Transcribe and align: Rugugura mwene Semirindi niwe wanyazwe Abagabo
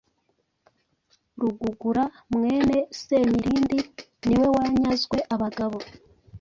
Rugugura 1.39 2.03
mwene 2.33 2.77
Semirindi 3.01 3.79
niwe 4.27 4.47
wanyazwe 4.55 5.17
Abagabo 5.35 5.77